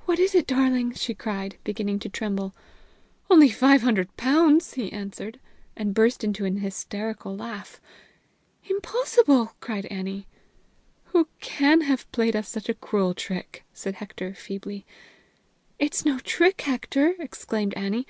"What 0.00 0.18
is 0.18 0.34
it, 0.34 0.46
darling?" 0.46 0.92
she 0.92 1.14
cried, 1.14 1.56
beginning 1.64 1.98
to 2.00 2.10
tremble. 2.10 2.54
"Only 3.30 3.48
five 3.48 3.80
hundred 3.80 4.14
pounds!" 4.18 4.74
he 4.74 4.92
answered, 4.92 5.40
and 5.74 5.94
burst 5.94 6.22
into 6.22 6.44
an 6.44 6.58
hysterical 6.58 7.34
laugh. 7.34 7.80
"Impossible!" 8.64 9.54
cried 9.60 9.86
Annie. 9.86 10.26
"Who 11.04 11.26
can 11.40 11.80
have 11.86 12.12
played 12.12 12.36
us 12.36 12.50
such 12.50 12.68
a 12.68 12.74
cruel 12.74 13.14
trick?" 13.14 13.64
said 13.72 13.94
Hector 13.94 14.34
feebly. 14.34 14.84
"It's 15.78 16.04
no 16.04 16.18
trick, 16.18 16.60
Hector!" 16.60 17.14
exclaimed 17.18 17.72
Annie. 17.72 18.06